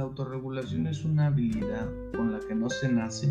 [0.00, 1.86] autorregulación es una habilidad
[2.16, 3.30] con la que no se nace,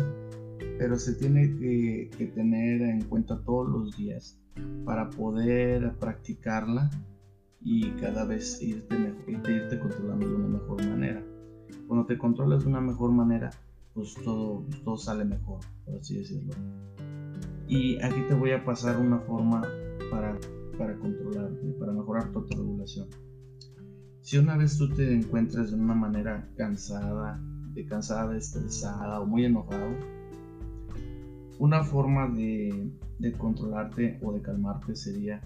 [0.78, 4.38] pero se tiene que, que tener en cuenta todos los días
[4.84, 6.88] para poder practicarla
[7.60, 11.22] y cada vez irte, irte, irte controlando de una mejor manera.
[11.86, 13.50] Cuando te controlas de una mejor manera,
[13.94, 16.54] pues todo, todo sale mejor, por así decirlo.
[17.68, 19.62] Y aquí te voy a pasar una forma
[20.10, 20.38] para,
[20.78, 23.08] para controlarte, para mejorar tu autorregulación.
[24.22, 27.40] Si una vez tú te encuentras de una manera cansada,
[27.74, 29.96] de cansada, estresada o muy enojado,
[31.58, 32.92] una forma de,
[33.36, 35.40] controlarte o de calmarte sería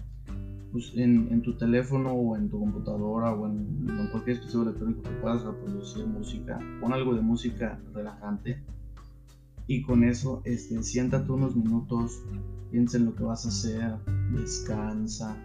[0.71, 5.01] pues, en, en, tu teléfono o en tu computadora o en, en, cualquier dispositivo electrónico
[5.03, 8.63] que puedas reproducir música, pon algo de música relajante
[9.65, 12.23] y con eso este, siéntate unos minutos,
[12.71, 13.95] piensa en lo que vas a hacer,
[14.31, 15.35] descansa.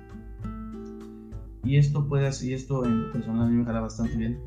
[1.65, 4.39] Y esto puede hacer, y esto en personal a mí me jala bastante bien,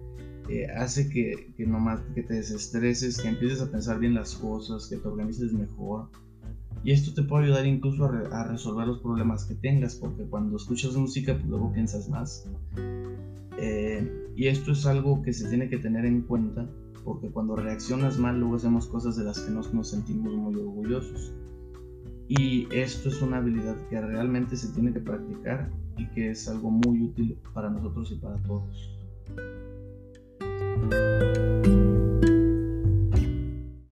[0.49, 4.87] eh, hace que, que nomás que te desestreses, que empieces a pensar bien las cosas,
[4.87, 6.09] que te organices mejor.
[6.83, 10.95] Y esto te puede ayudar incluso a, resolver los problemas que tengas, porque cuando escuchas
[10.95, 12.47] música, pues luego piensas más.
[13.57, 16.69] Eh, y esto es algo que se tiene que tener en cuenta
[17.05, 21.31] porque cuando reaccionas mal luego hacemos cosas de las que nos, nos sentimos muy orgullosos.
[22.27, 26.71] Y esto es una habilidad que realmente se tiene que practicar y que es algo
[26.71, 28.91] muy útil para nosotros y para todos.